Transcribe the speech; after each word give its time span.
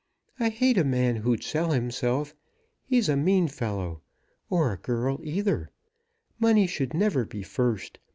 I 0.39 0.49
hate 0.49 0.79
a 0.79 0.83
man 0.83 1.17
who'd 1.17 1.43
sell 1.43 1.73
himself; 1.73 2.33
he's 2.87 3.07
a 3.07 3.15
mean 3.15 3.47
fellow; 3.47 4.01
or 4.49 4.73
a 4.73 4.77
girl 4.77 5.19
either. 5.21 5.69
Money 6.39 6.65
should 6.65 6.95
never 6.95 7.23
be 7.23 7.43
first. 7.43 7.99